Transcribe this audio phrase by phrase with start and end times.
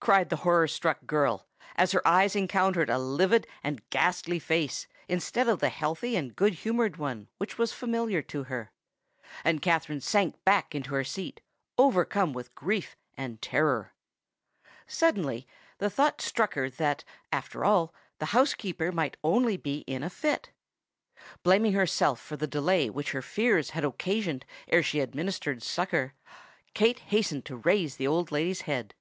[0.00, 5.48] cried the horror struck girl, as her eyes encountered a livid and ghastly face instead
[5.48, 8.72] of the healthy and good humoured one which was familiar to her.
[9.44, 11.42] And Katherine sank back in her seat,
[11.76, 13.92] overcome with grief and terror.
[14.86, 15.46] Suddenly
[15.76, 20.52] the thought struck her that, after all, the housekeeper might only be in a fit.
[21.42, 26.14] Blaming herself for the delay which her fears had occasioned ere she administered succour,
[26.72, 28.94] Kate hastened to raise the old lady's head.